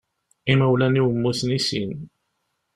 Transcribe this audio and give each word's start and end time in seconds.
Imawlan-iw 0.51 1.07
mmuten 1.11 1.49
i 1.57 1.59
sin. 1.67 1.91